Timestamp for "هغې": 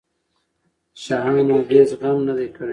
1.69-1.81